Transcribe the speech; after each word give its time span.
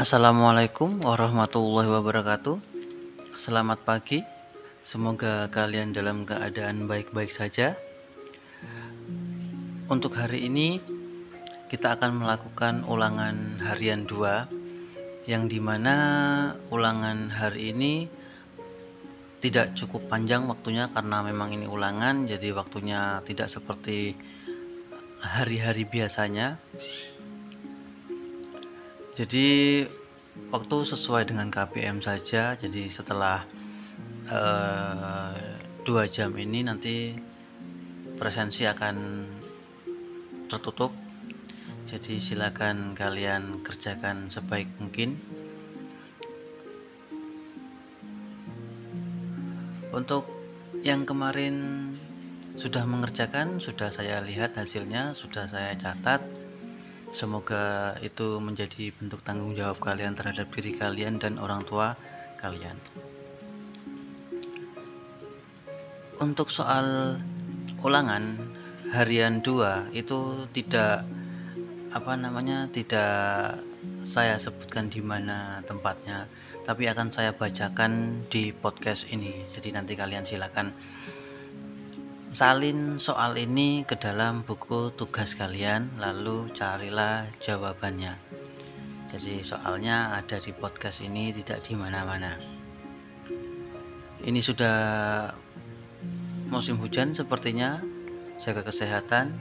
Assalamualaikum 0.00 1.04
warahmatullahi 1.04 1.92
wabarakatuh. 1.92 2.56
Selamat 3.36 3.84
pagi. 3.84 4.24
Semoga 4.80 5.44
kalian 5.52 5.92
dalam 5.92 6.24
keadaan 6.24 6.88
baik-baik 6.88 7.28
saja. 7.28 7.76
Untuk 9.92 10.16
hari 10.16 10.48
ini 10.48 10.80
kita 11.68 12.00
akan 12.00 12.16
melakukan 12.16 12.88
ulangan 12.88 13.60
harian 13.60 14.08
2 14.08 15.28
yang 15.28 15.52
di 15.52 15.60
mana 15.60 15.96
ulangan 16.72 17.28
hari 17.28 17.76
ini 17.76 18.08
tidak 19.44 19.76
cukup 19.76 20.08
panjang 20.08 20.48
waktunya 20.48 20.88
karena 20.96 21.20
memang 21.28 21.52
ini 21.52 21.68
ulangan 21.68 22.24
jadi 22.24 22.56
waktunya 22.56 23.20
tidak 23.28 23.52
seperti 23.52 24.16
hari-hari 25.20 25.84
biasanya 25.84 26.56
jadi 29.20 29.84
waktu 30.48 30.76
sesuai 30.88 31.28
dengan 31.28 31.52
KPM 31.52 32.00
saja 32.00 32.56
jadi 32.56 32.88
setelah 32.88 33.44
uh, 34.32 35.36
dua 35.84 36.08
jam 36.08 36.32
ini 36.40 36.64
nanti 36.64 37.12
presensi 38.16 38.64
akan 38.64 39.28
tertutup. 40.48 40.96
Jadi 41.84 42.16
silakan 42.16 42.96
kalian 42.96 43.60
kerjakan 43.60 44.32
sebaik 44.32 44.72
mungkin. 44.80 45.20
Untuk 49.92 50.24
yang 50.80 51.04
kemarin 51.04 51.90
sudah 52.56 52.88
mengerjakan 52.88 53.60
sudah 53.60 53.92
saya 53.92 54.24
lihat 54.24 54.56
hasilnya 54.56 55.12
sudah 55.12 55.44
saya 55.44 55.76
catat 55.76 56.39
Semoga 57.10 57.98
itu 58.00 58.38
menjadi 58.38 58.94
bentuk 58.94 59.20
tanggung 59.26 59.58
jawab 59.58 59.82
kalian 59.82 60.14
terhadap 60.14 60.46
diri 60.54 60.78
kalian 60.78 61.18
dan 61.18 61.42
orang 61.42 61.66
tua 61.66 61.98
kalian. 62.38 62.78
Untuk 66.20 66.52
soal 66.52 67.18
ulangan 67.80 68.38
harian 68.92 69.40
2 69.42 69.94
itu 69.96 70.46
tidak 70.52 71.06
apa 71.90 72.14
namanya 72.14 72.70
tidak 72.70 73.58
saya 74.06 74.38
sebutkan 74.38 74.90
di 74.90 75.02
mana 75.02 75.62
tempatnya 75.66 76.30
tapi 76.62 76.86
akan 76.86 77.10
saya 77.10 77.34
bacakan 77.34 78.22
di 78.30 78.54
podcast 78.54 79.06
ini 79.10 79.42
jadi 79.56 79.74
nanti 79.74 79.98
kalian 79.98 80.22
silakan 80.22 80.70
salin 82.30 83.02
soal 83.02 83.34
ini 83.34 83.82
ke 83.82 83.98
dalam 83.98 84.46
buku 84.46 84.94
tugas 84.94 85.34
kalian 85.34 85.90
lalu 85.98 86.46
carilah 86.54 87.26
jawabannya. 87.42 88.14
Jadi 89.10 89.42
soalnya 89.42 90.14
ada 90.14 90.38
di 90.38 90.54
podcast 90.54 91.02
ini 91.02 91.34
tidak 91.34 91.66
di 91.66 91.74
mana-mana. 91.74 92.38
Ini 94.22 94.38
sudah 94.38 94.78
musim 96.46 96.78
hujan 96.78 97.18
sepertinya. 97.18 97.82
Jaga 98.38 98.62
kesehatan. 98.62 99.34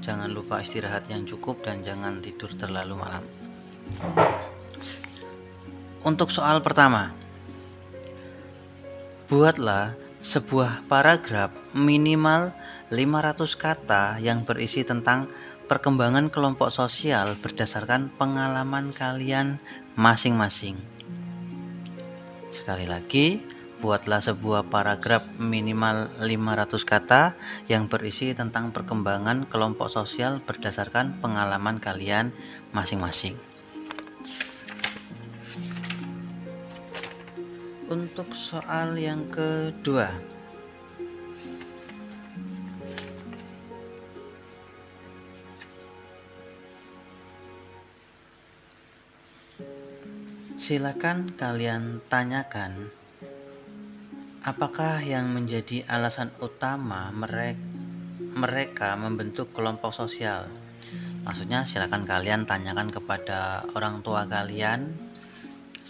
Jangan 0.00 0.32
lupa 0.32 0.64
istirahat 0.64 1.04
yang 1.12 1.28
cukup 1.28 1.60
dan 1.60 1.84
jangan 1.84 2.24
tidur 2.24 2.48
terlalu 2.56 2.96
malam. 2.96 3.24
Untuk 6.00 6.32
soal 6.32 6.64
pertama 6.64 7.12
buatlah 9.28 9.94
sebuah 10.20 10.84
paragraf 10.84 11.48
minimal 11.72 12.52
500 12.92 13.56
kata 13.56 14.20
yang 14.20 14.44
berisi 14.44 14.84
tentang 14.84 15.32
perkembangan 15.64 16.28
kelompok 16.28 16.68
sosial 16.68 17.40
berdasarkan 17.40 18.12
pengalaman 18.20 18.92
kalian 18.92 19.56
masing-masing. 19.96 20.76
Sekali 22.52 22.84
lagi, 22.84 23.40
buatlah 23.80 24.20
sebuah 24.20 24.68
paragraf 24.68 25.24
minimal 25.40 26.12
500 26.20 26.84
kata 26.84 27.32
yang 27.72 27.88
berisi 27.88 28.36
tentang 28.36 28.76
perkembangan 28.76 29.48
kelompok 29.48 29.88
sosial 29.88 30.44
berdasarkan 30.44 31.16
pengalaman 31.24 31.80
kalian 31.80 32.28
masing-masing. 32.76 33.40
Untuk 37.90 38.30
soal 38.38 38.94
yang 38.94 39.26
kedua. 39.34 40.14
Silakan 50.54 51.34
kalian 51.34 51.98
tanyakan 52.06 52.94
apakah 54.46 55.02
yang 55.02 55.34
menjadi 55.34 55.82
alasan 55.90 56.30
utama 56.38 57.10
mereka 58.38 58.94
membentuk 58.94 59.50
kelompok 59.50 59.90
sosial? 59.90 60.46
Maksudnya 61.26 61.66
silakan 61.66 62.06
kalian 62.06 62.46
tanyakan 62.46 62.94
kepada 62.94 63.66
orang 63.74 63.98
tua 64.06 64.30
kalian 64.30 65.09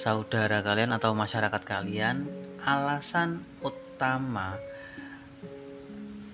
saudara 0.01 0.65
kalian 0.65 0.97
atau 0.97 1.13
masyarakat 1.13 1.61
kalian 1.61 2.25
alasan 2.65 3.45
utama 3.61 4.57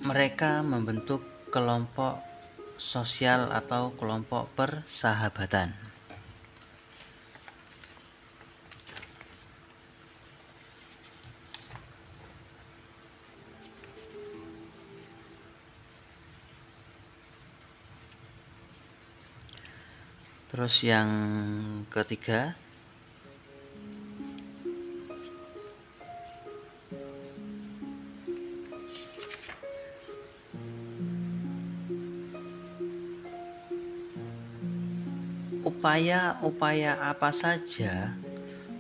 mereka 0.07 0.63
membentuk 0.63 1.19
kelompok 1.51 2.23
sosial 2.79 3.51
atau 3.51 3.91
kelompok 3.99 4.47
persahabatan. 4.55 5.75
Terus 20.55 20.87
yang 20.87 21.11
ketiga, 21.91 22.55
upaya-upaya 35.67 36.95
apa 37.11 37.35
saja 37.35 38.15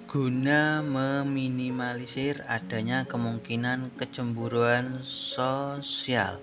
guna 0.06 0.86
meminimalisir 0.86 2.46
adanya 2.46 3.02
kemungkinan 3.10 3.90
kecemburuan 3.98 5.02
sosial. 5.02 6.38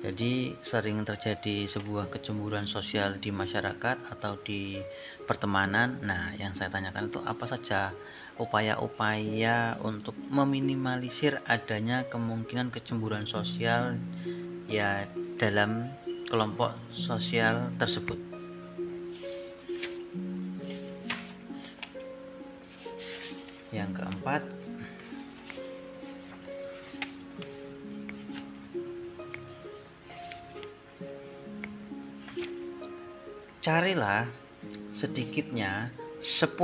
Jadi 0.00 0.56
sering 0.64 1.04
terjadi 1.04 1.68
sebuah 1.68 2.08
kecemburuan 2.12 2.64
sosial 2.64 3.20
di 3.20 3.28
masyarakat 3.28 4.08
atau 4.08 4.40
di 4.40 4.80
pertemanan. 5.28 6.00
Nah, 6.00 6.32
yang 6.40 6.56
saya 6.56 6.72
tanyakan 6.72 7.08
itu 7.12 7.20
apa 7.24 7.44
saja 7.44 7.92
upaya-upaya 8.40 9.80
untuk 9.84 10.16
meminimalisir 10.32 11.44
adanya 11.44 12.08
kemungkinan 12.08 12.72
kecemburuan 12.72 13.28
sosial 13.28 14.00
ya 14.68 15.08
dalam 15.36 15.92
kelompok 16.28 16.72
sosial 16.92 17.68
tersebut. 17.76 18.33
Yang 23.84 23.92
keempat 23.92 24.40
carilah 33.60 34.24
sedikitnya 34.96 35.92
10 36.24 36.56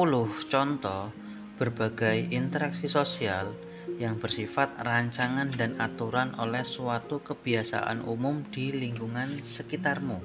contoh 0.49 1.13
berbagai 1.61 2.33
interaksi 2.33 2.89
sosial 2.89 3.53
yang 4.01 4.17
bersifat 4.17 4.73
rancangan 4.81 5.53
dan 5.53 5.77
aturan 5.77 6.33
oleh 6.41 6.65
suatu 6.65 7.21
kebiasaan 7.21 8.01
umum 8.09 8.41
di 8.49 8.73
lingkungan 8.73 9.45
sekitarmu. 9.45 10.25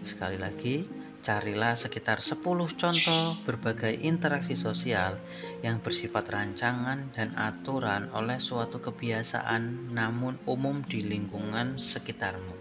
Sekali 0.00 0.40
lagi, 0.40 1.01
Carilah 1.22 1.78
sekitar 1.78 2.18
10 2.18 2.42
contoh 2.74 3.38
berbagai 3.46 3.94
interaksi 3.94 4.58
sosial 4.58 5.22
yang 5.62 5.78
bersifat 5.78 6.26
rancangan 6.26 7.14
dan 7.14 7.38
aturan 7.38 8.10
oleh 8.10 8.42
suatu 8.42 8.82
kebiasaan 8.82 9.94
namun 9.94 10.34
umum 10.50 10.82
di 10.82 11.06
lingkungan 11.06 11.78
sekitarmu. 11.78 12.58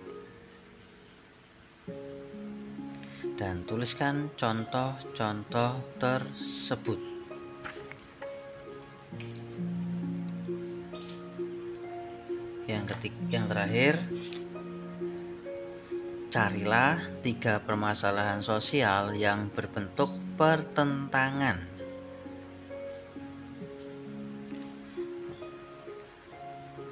Dan 3.33 3.65
tuliskan 3.65 4.29
contoh-contoh 4.37 5.81
tersebut. 5.97 7.01
Yang 12.69 12.85
ketiga, 12.93 13.21
yang 13.25 13.45
terakhir, 13.49 14.05
carilah 16.31 16.95
tiga 17.28 17.60
permasalahan 17.60 18.39
sosial 18.39 19.12
yang 19.19 19.51
berbentuk 19.51 20.07
pertentangan. 20.39 21.60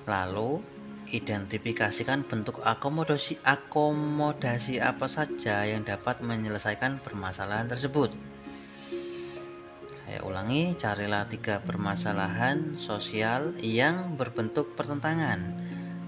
Lalu, 0.04 0.60
identifikasikan 1.16 2.28
bentuk 2.28 2.60
akomodasi 2.68 3.40
akomodasi 3.48 4.84
apa 4.84 5.08
saja 5.08 5.64
yang 5.64 5.88
dapat 5.88 6.20
menyelesaikan 6.20 7.00
permasalahan 7.00 7.72
tersebut. 7.72 8.12
Saya 10.04 10.20
ulangi, 10.28 10.76
carilah 10.76 11.24
tiga 11.32 11.64
permasalahan 11.64 12.76
sosial 12.76 13.56
yang 13.64 14.20
berbentuk 14.20 14.76
pertentangan. 14.76 15.56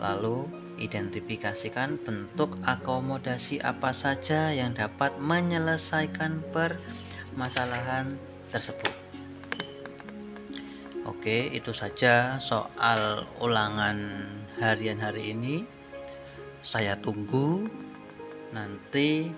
Lalu, 0.02 0.61
identifikasikan 0.82 2.02
bentuk 2.02 2.58
akomodasi 2.66 3.62
apa 3.62 3.94
saja 3.94 4.50
yang 4.50 4.74
dapat 4.74 5.14
menyelesaikan 5.22 6.42
permasalahan 6.50 8.18
tersebut. 8.50 8.90
Oke, 11.06 11.54
itu 11.54 11.70
saja 11.74 12.42
soal 12.42 13.26
ulangan 13.38 14.26
harian 14.58 14.98
hari 14.98 15.34
ini. 15.34 15.66
Saya 16.62 16.98
tunggu 16.98 17.66
nanti 18.54 19.30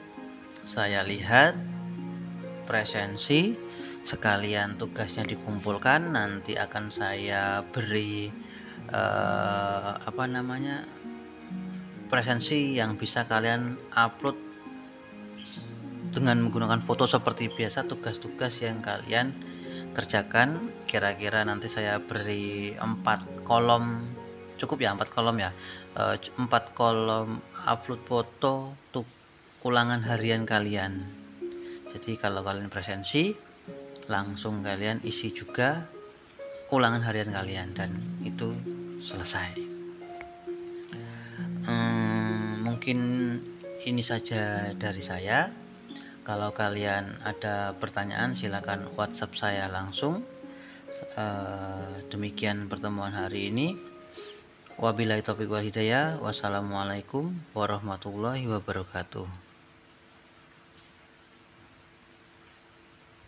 saya 0.68 1.04
lihat 1.04 1.56
presensi 2.68 3.56
sekalian 4.04 4.76
tugasnya 4.76 5.24
dikumpulkan 5.24 6.12
nanti 6.12 6.60
akan 6.60 6.92
saya 6.92 7.64
beri 7.72 8.28
eh, 8.92 9.92
apa 9.96 10.24
namanya 10.28 10.84
presensi 12.14 12.78
yang 12.78 12.94
bisa 12.94 13.26
kalian 13.26 13.74
upload 13.98 14.38
dengan 16.14 16.46
menggunakan 16.46 16.86
foto 16.86 17.10
seperti 17.10 17.50
biasa 17.50 17.90
tugas-tugas 17.90 18.62
yang 18.62 18.86
kalian 18.86 19.34
kerjakan. 19.98 20.70
Kira-kira 20.86 21.42
nanti 21.42 21.66
saya 21.74 21.98
beri 21.98 22.78
empat 22.78 23.26
kolom 23.50 24.06
cukup 24.62 24.86
ya 24.86 24.94
empat 24.94 25.10
kolom 25.10 25.42
ya. 25.42 25.50
Eh, 25.98 26.22
empat 26.38 26.78
kolom 26.78 27.42
upload 27.66 28.06
foto 28.06 28.78
untuk 28.78 29.10
ulangan 29.66 30.06
harian 30.06 30.46
kalian. 30.46 31.02
Jadi 31.98 32.14
kalau 32.22 32.46
kalian 32.46 32.70
presensi 32.70 33.34
langsung 34.06 34.62
kalian 34.62 35.02
isi 35.02 35.34
juga 35.34 35.82
ulangan 36.70 37.02
harian 37.02 37.34
kalian 37.34 37.74
dan 37.74 37.90
itu 38.22 38.54
selesai 39.02 39.73
mungkin 42.84 43.40
ini 43.88 44.04
saja 44.04 44.76
dari 44.76 45.00
saya. 45.00 45.48
Kalau 46.28 46.52
kalian 46.52 47.16
ada 47.24 47.72
pertanyaan 47.80 48.36
silakan 48.36 48.92
WhatsApp 49.00 49.40
saya 49.40 49.72
langsung. 49.72 50.20
Uh, 51.16 52.04
demikian 52.12 52.68
pertemuan 52.68 53.16
hari 53.16 53.48
ini. 53.56 53.80
Wabillahi 54.76 55.24
taufiq 55.24 55.48
wal 55.48 55.64
hidayah. 55.64 56.20
Wassalamualaikum 56.20 57.32
warahmatullahi 57.56 58.52
wabarakatuh 58.52 59.43